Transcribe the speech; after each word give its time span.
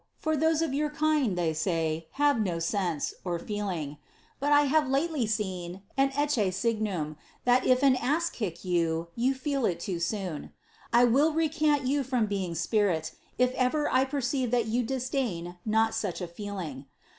For 0.17 0.35
those 0.35 0.63
of 0.63 0.73
your 0.73 0.89
kind 0.89 1.37
(they 1.37 1.53
say) 1.53 2.07
have 2.13 2.41
no 2.41 2.57
atnm 2.57 3.45
(feeling). 3.45 3.97
But 4.39 4.51
I 4.51 4.61
have 4.61 4.87
lately 4.89 5.27
seen 5.27 5.83
an 5.95 6.09
ecce 6.13 6.75
ngniim, 6.79 7.17
that 7.45 7.67
if 7.67 7.83
an 7.83 7.95
ass 7.97 8.31
kick 8.31 8.65
you, 8.65 9.09
you 9.13 9.35
feel 9.35 9.63
it 9.67 9.79
tuo 9.79 9.99
soon. 10.01 10.53
I 10.91 11.03
will 11.05 11.33
recant 11.33 11.85
you 11.85 12.03
from 12.03 12.25
being 12.25 12.53
spirit^ 12.53 13.11
if 13.37 13.51
ever 13.53 13.91
I 13.93 14.05
perceive 14.05 14.49
that 14.49 14.65
you 14.65 14.81
dis 14.81 15.07
dain 15.07 15.59
not 15.67 15.93
such 15.93 16.19
a 16.19 16.27
feeling. 16.27 16.87